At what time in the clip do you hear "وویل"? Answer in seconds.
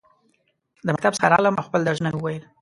2.19-2.43